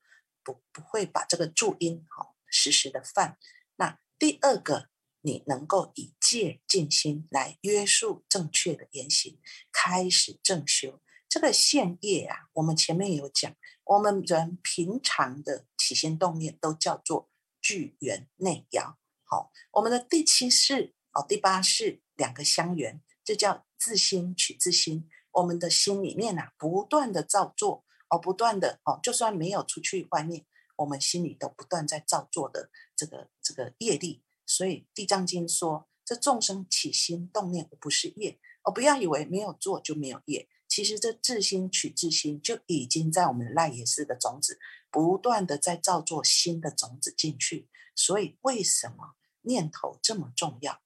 [0.44, 3.38] 不不会把这个注音哦时时的犯。
[3.78, 4.90] 那第二个，
[5.22, 9.40] 你能够以戒静心来约束正确的言行，
[9.72, 11.02] 开始正修。
[11.28, 17.30] 这个现业啊，我们前面有讲，我们人平常的起心动念都叫做
[17.62, 19.00] 聚缘内摇。
[19.24, 22.02] 好，我们的第七世哦，第八是。
[22.18, 25.10] 两个相缘，这叫自心取自心。
[25.32, 30.46] 我们的心里面呐，不断的造作哦，不断的哦，就算没有出去外面，
[30.76, 34.22] 我们心里都不断在造作的这个这个业力。
[34.46, 40.48] 所以《地藏经》说，这众生起心动念不是业哦，不要以为没有做就没有业。
[40.68, 44.60] 其实这自心取自心，就已经在我们赖耶识的种子
[44.92, 47.68] 不断的在造作新的种子进去。
[47.96, 50.80] 所以为什么念头这么重要？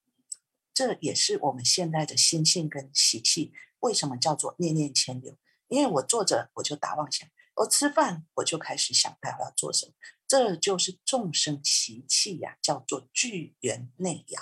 [0.76, 5.38] 这也是我们现在的心性跟习气，为什么叫做念念牵流？
[5.70, 9.94] 因为我坐着我就打妄想，我吃饭我就开始想到要做什么，
[10.28, 14.42] 这就是众生习气呀，叫做聚缘内摇，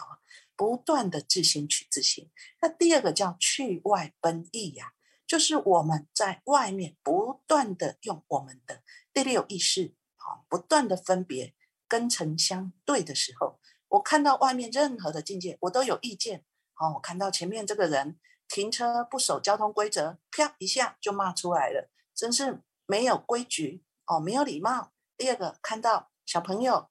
[0.55, 2.31] 不断的自心取自心。
[2.61, 4.93] 那第二个叫去外奔逸呀，
[5.27, 8.81] 就是我们在外面不断的用我们的
[9.13, 11.53] 第六意识，好，不断的分别
[11.87, 13.59] 跟尘相对的时候。
[13.93, 16.43] 我看到外面任何的境界，我都有意见。
[16.79, 24.93] 哦，我看到前面这个人停车不守交通规则，啪一下就骂出来了，真是没有规矩哦，没有礼貌。
[25.15, 26.89] 第二个，看到小朋友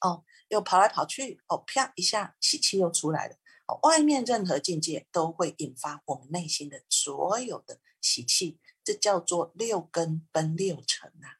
[0.00, 3.36] 哦，又跑来跑去，哦，啪一下喜气又出来了。
[3.66, 11.36] 哦，外面任何境界都会引发我们内心的所有的喜气，这叫做六根奔六尘啊。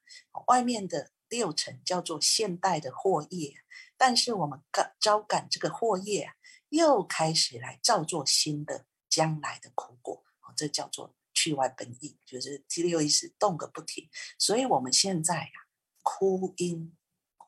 [0.49, 3.55] 外面的六尘叫做现代的祸业。
[3.99, 6.35] 但是我们感招感这个祸业啊，
[6.69, 14.09] 又开始来造作新的将来的苦果哦，这叫做去外本意，就是第六意识动个不停。
[14.39, 15.51] 所以我们现在呀，
[16.03, 16.97] 哭音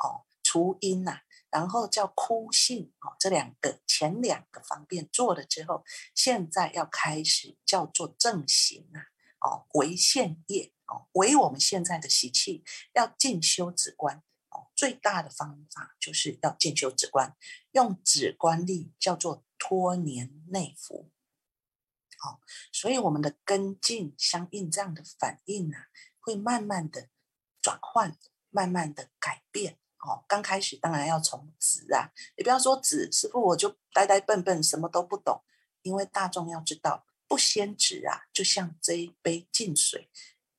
[0.01, 5.85] 哦，除音呐，然后叫哭性哦，这两个前两个方便做了之后，
[6.15, 9.07] 现在要开始叫做正行啊，
[9.41, 14.23] 哦，为现业哦，为我们现在的习气要进修止观。
[14.75, 17.37] 最大的方法就是要建修止观，
[17.73, 21.11] 用止观力叫做脱年内服。
[22.19, 22.41] 好，
[22.73, 25.77] 所以我们的根境相应这样的反应呢，
[26.19, 27.09] 会慢慢的
[27.63, 28.17] 转换，
[28.51, 29.79] 慢慢的改变。
[30.01, 35.45] 哦，刚开始当然要从止啊，你不要说止，师傅我就呆呆笨笨，什么都不懂。
[35.83, 40.11] 因为大众要知道，不先止啊，就像这一杯净水。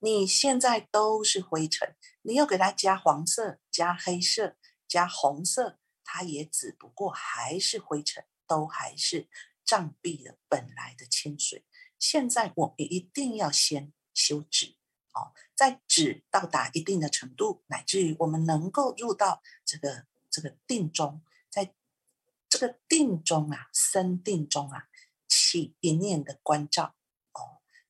[0.04, 9.30] 你现在都是灰尘，你又给它加黄色、加黑色、加红色，它也只不过还是灰尘，都还是
[9.64, 11.66] 障蔽的本来的清水。
[12.00, 14.76] 现在我们一定要先修止
[15.14, 21.76] 哦，在止到达一定的程度，乃至于我们能够入到这个这个定中，在
[22.50, 24.88] 这个定中啊，生定中啊，
[25.28, 26.96] 起一念的关照。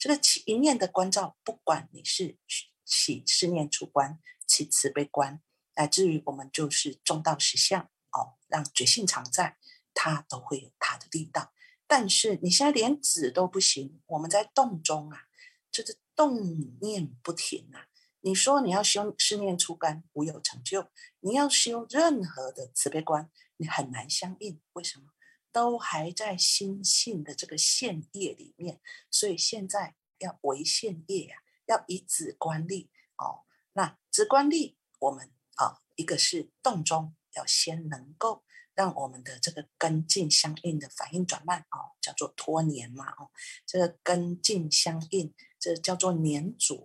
[0.02, 2.40] 这个起一念的关照，不管你是
[2.84, 5.44] 起思念出关，起慈悲观，
[5.76, 9.60] 乃至于我们就是中道实相哦，让觉性常在，
[9.94, 11.54] 它都会有它的力道。
[11.86, 15.26] 但是你现在连止都不行，我们在动中啊，
[15.72, 17.86] 就是动念不停啊。
[18.22, 24.60] 你说你要修思念出关，无有成就；你要修任何的慈悲观，你很难相应。
[24.74, 25.12] 为什么？
[25.52, 33.46] 都还在心性的这个现业里面，所以现在要为现业呀，要以止观力哦。
[33.74, 43.32] 那止观力，我们啊，一个是动中要先能够让我们的这个根境相应的反应转慢哦，叫做拖年嘛哦。
[43.66, 46.76] 这个根境相应，这叫做黏着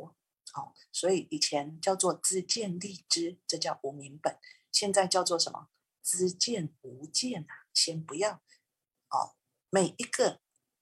[0.55, 0.73] 哦。
[0.93, 4.39] 所以以前叫做知见立知，这叫无明本。
[4.73, 5.69] 现在叫做什么？
[6.03, 8.41] 知见无见啊，先不要。
[9.11, 9.37] 哦，
[9.71, 10.41] 每一个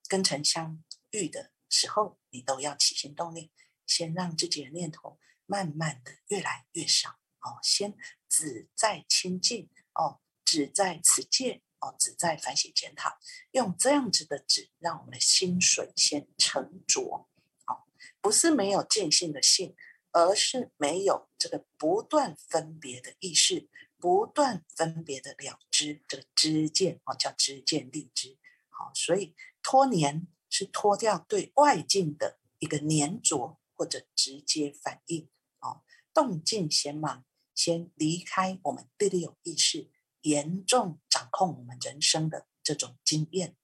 [0.08, 3.50] 跟尘相遇的时候，你都要起心动念，
[3.86, 7.18] 先让自己的念头慢慢的越来越少。
[7.40, 7.96] 哦，先
[8.28, 13.18] 只在清净，哦，只在持戒，哦，只在反省检讨，
[13.50, 17.28] 用这样子的纸，让我们的心水先沉着。
[17.66, 17.84] 哦，
[18.22, 19.76] 不是没有见性的性，
[20.12, 23.68] 而是没有这个不断分别的意识，
[24.04, 28.36] 不断分别的了知，这个知见哦，叫知见立知。
[28.68, 35.30] 好，所以脱黏是脱掉对外境的一个黏着或者直接反应。
[35.60, 35.80] 哦，
[36.12, 37.24] 动静先忙，
[37.54, 39.88] 先离开我们第六意识，
[40.20, 43.56] 严重掌控我们人生的这种经验。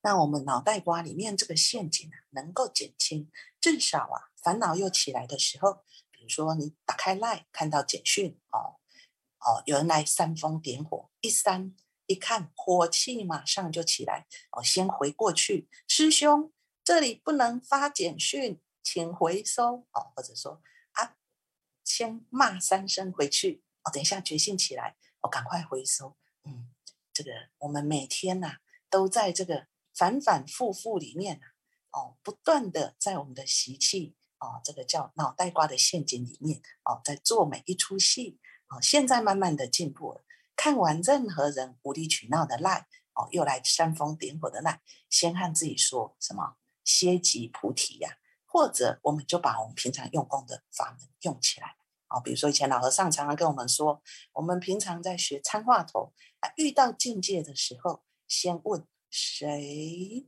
[0.00, 8.80] 那我们脑袋瓜里面这个陷阱啊，能够减轻，至少啊，烦恼又起来的时候，比如说你打开 Line 看到简讯哦
[9.44, 11.74] 哦，有人来煽风点火，一煽
[12.06, 16.52] 一看，火气马上就起来哦，先回过去，师兄
[16.84, 20.62] 这里不能发简讯，请回收哦，或者说
[20.92, 21.16] 啊，
[21.84, 26.70] 先骂三声回去哦，等一下觉醒起来，我赶快回收，嗯，
[27.12, 28.56] 这个我们每天呐
[28.88, 29.66] 都在这个。
[29.94, 31.52] 反反复复里面啊，
[31.90, 38.38] 哦，不断的在我们的习气哦，这个叫脑袋瓜的陷阱里面哦，在做每一出戏
[38.72, 38.80] 哦。
[38.80, 40.24] 现在慢慢的进步了，
[40.56, 48.16] 看完任何人无理取闹的赖哦，又来煽风点火的赖，先和自己说什么歇即菩提呀，
[48.46, 51.76] 或者我们就把我们平常用功的法门用起来
[52.08, 52.20] 哦。
[52.20, 54.02] 比如说以前老和尚常常跟我们说，
[54.32, 58.86] 我们平常在学参话头啊，遇到境界的时候，先问。
[59.14, 60.26] 谁？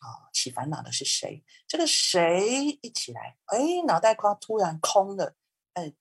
[0.00, 1.42] 哦，起烦恼的是谁？
[1.66, 5.34] 这个谁一起来，哎，脑袋瓜突然空了。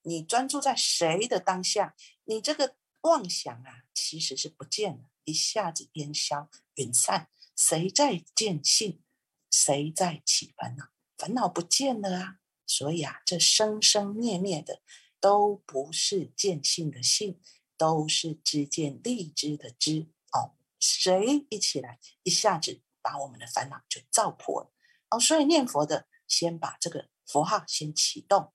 [0.02, 7.30] 你专注在谁的当下，你这个妄想啊，其实是不见了，一下子烟消云散。
[7.56, 9.02] 谁在见性？
[9.50, 10.90] 谁在起烦恼？
[11.18, 12.40] 烦恼不见了啊！
[12.68, 14.82] 所以啊，这生生灭灭的
[15.20, 17.40] 都不是见性的性，
[17.78, 20.54] 都是知见立知的知哦。
[20.80, 24.72] 谁一起来，一下子把我们的烦恼就照破了
[25.10, 25.20] 哦。
[25.20, 28.54] 所以念佛的，先把这个佛号先启动。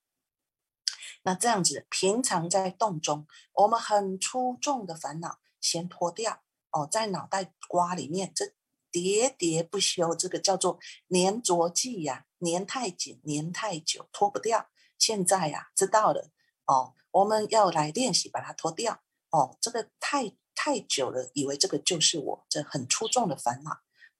[1.23, 8.47] 那这样子，平常在动中，我们很出众的烦恼先脱掉哦，在脑袋瓜里面这
[8.91, 10.79] 喋喋不休，这个叫做
[11.09, 14.69] 粘着剂呀，粘太紧，粘太久，脱不掉。
[14.99, 16.31] 现在呀，知道了
[16.67, 19.01] 哦，我们要来练习把它脱掉
[19.31, 20.37] 哦，这个太。
[20.55, 23.71] 太久了，以为这个就是我，这很出众的烦恼。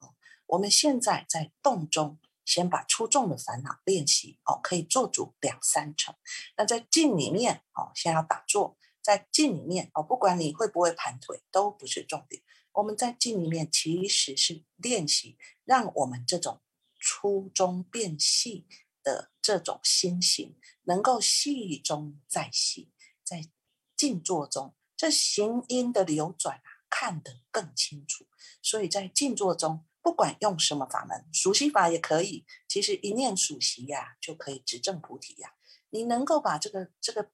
[0.01, 0.15] 哦，
[0.47, 6.15] 我们现在在动中，先把出众的烦恼练习哦，可以做主两三成。
[6.57, 12.43] 那在静里面哦，先要打坐，在静里面哦，不管你会不会盘腿，都不是重点。
[12.73, 16.63] 我们在静里面其实是练习，让我们这种
[17.01, 18.67] 粗中变细
[19.03, 23.49] 的这种心形，能够细中再细，在
[23.97, 24.75] 静坐中。
[24.97, 28.27] 这行音的流转啊，看得更清楚。
[28.63, 32.45] 所以在静坐中，不管用什么法门，熟悉法也可以。
[32.69, 35.55] 其实一念熟悉呀，就可以执正菩提呀。
[35.91, 37.31] 你能够把这个这个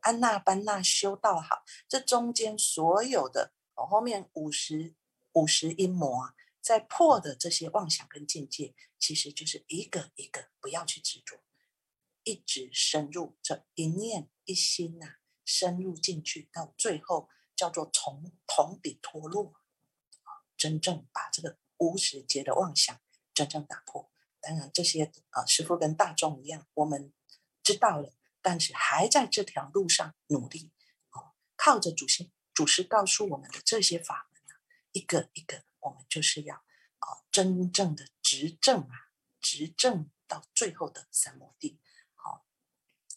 [0.00, 4.94] 安那班那修道好，这中间所有的哦，后面五十
[5.32, 11.40] 五十阴魔啊，在破的这些妄想跟境界，其实就是一个一个不要去执着，
[12.24, 15.16] 一直深入这一念一心呐。
[15.42, 19.54] 深入进去，到最后叫做从同底脱落，
[20.56, 22.98] 真正把这个无始劫的妄想
[23.34, 24.10] 真正打破。
[24.40, 27.12] 当然，这些啊，师傅跟大众一样，我们
[27.62, 30.70] 知道了，但是还在这条路上努力，
[31.10, 34.60] 哦，靠着祖先祖师告诉我们的这些法门啊，
[34.92, 39.10] 一个一个，我们就是要啊，真正的执政啊，
[39.40, 41.78] 执政到最后的三摩地。
[42.14, 42.46] 好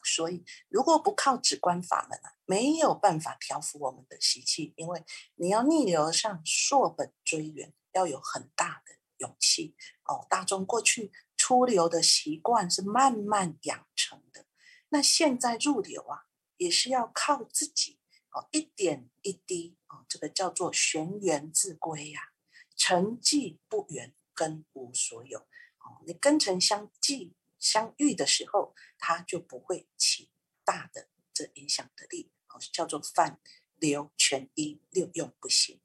[0.03, 5.05] 所以，如果不靠止观法门啊，没有办法调伏我们的习气，因为
[5.35, 10.25] 你要逆流而上、溯本追源，要有很大的勇气哦。
[10.29, 14.45] 大众过去出流的习惯是慢慢养成的，
[14.89, 16.25] 那现在入流啊，
[16.57, 17.99] 也是要靠自己
[18.31, 22.31] 哦，一点一滴哦，这个叫做玄源自归呀，
[22.75, 27.35] 成迹不远，根无所有哦，你根尘相继。
[27.59, 30.29] 相遇的时候，它就不会起
[30.65, 33.39] 大的这影响的力，哦，叫做泛
[33.77, 35.79] 流全一六用不行。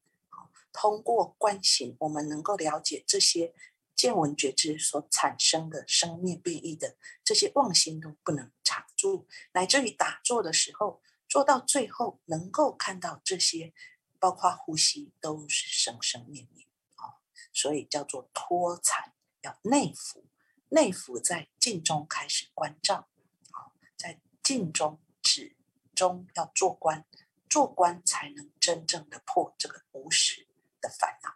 [0.81, 3.53] 通过观行，我们能够了解这些
[3.97, 13.75] 见闻觉知所产生的生灭变异的这些妄心都不能常住，乃至于打坐的时候，做到最后能够看到这些，
[14.21, 16.69] 包括呼吸都是生生灭灭。
[16.95, 17.23] 好，
[17.53, 20.27] 所以叫做脱禅，要内服。
[20.69, 23.09] 内服在静中开始关照，
[23.51, 25.57] 好，在静中止
[25.93, 27.05] 中要做观，
[27.49, 30.47] 做观才能真正的破这个无始
[30.81, 31.31] 的烦恼，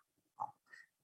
[0.45, 0.55] 哦，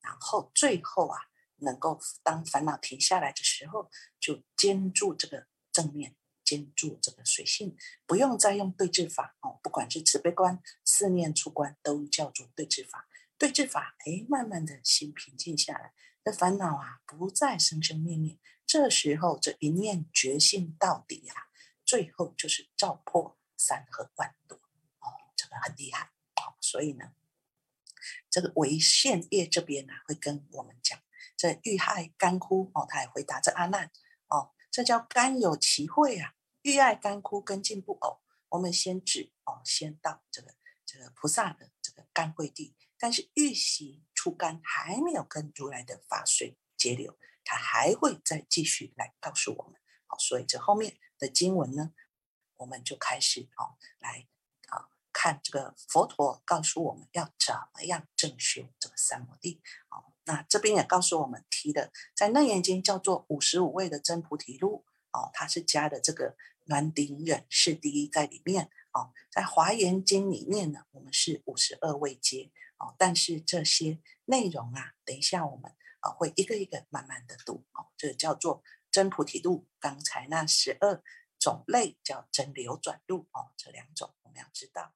[0.01, 1.19] 然后最后啊，
[1.57, 7.77] 能够当烦恼停下来的时候，就坚住这个正面坚住这个水性，
[8.07, 9.61] 不用再用对治法哦。
[9.63, 13.09] 不管是慈悲观、四念出观，都叫做对治法。
[13.37, 15.93] 对治法，哎，慢慢的心平静下来，
[16.25, 18.39] 那烦恼啊不再生生灭灭。
[18.67, 21.35] 这时候这一念觉性到底呀，
[21.85, 26.57] 最后就是照破山河万朵哦，这个很厉害哦。
[26.61, 27.13] 所以呢，
[28.31, 30.99] 这个为现业这边呢会跟我们讲，
[31.37, 33.91] 这遇害干枯哦，他也回答这阿难
[34.29, 38.21] 哦，这叫干有其慧啊，遇爱干枯根茎不偶。
[38.51, 40.55] 我们先指哦，先到这个
[40.87, 42.75] 这个菩萨的这个甘慧地。
[42.99, 49.81] 但是玉玺出干还没有跟如来的法水结流，他还会再继续来告诉我们。
[50.07, 51.93] 好，所以这后面的经文呢，
[52.57, 54.27] 我们就开始哦来
[55.13, 59.61] 看这个佛陀告诉我们要怎么样正修这个三摩地。
[59.91, 64.85] 哦，那这边也告诉我们提的，在楞严经叫做五十五位的真菩提路。
[65.13, 66.37] 哦，它是加的这个
[66.67, 68.71] 暖顶忍是第一在里面。
[68.93, 72.51] 哦，在华严经里面呢，我们是五十二位阶。
[72.79, 79.67] 哦，但是这些内容啊，等一下我们啊会一个一个慢慢的读哦，这叫做真菩提路。
[79.81, 81.03] 刚才那十二
[81.41, 84.93] 种类叫真流转路哦，这两种我们要知道。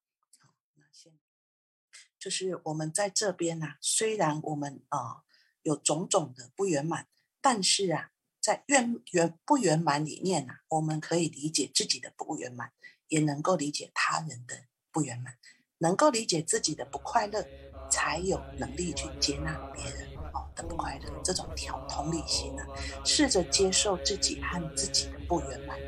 [2.19, 5.23] 就是我们在这边呢，虽然我们啊
[5.63, 7.09] 有种种的不圆满，
[7.41, 12.73] 但是啊，在圆圆不圆满里面啊，我们可以理解自己的不圆满，
[13.09, 15.39] 也能够理解他人的不圆满，
[15.79, 17.47] 能够理解自己的不快乐。
[17.91, 22.63] 才有能力去接纳别人哦的不快乐，这种调同理心呢，
[23.05, 25.79] 试着接受自己和自己的不圆满，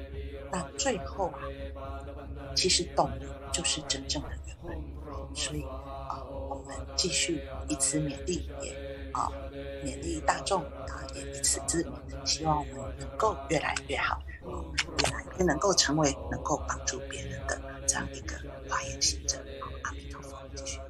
[0.53, 1.41] 那最后啊，
[2.55, 4.94] 其实懂的就是真正的圆满。
[5.35, 8.73] 所以啊，我们继续以此勉励，也
[9.13, 9.29] 啊
[9.85, 11.93] 勉励大众啊，也以此之勉，
[12.25, 18.37] 希望我们能够越来越好，越来越能够成为能够帮助别人的这样一个
[18.69, 19.39] 发言行者。
[19.83, 20.81] 阿弥陀佛，继续。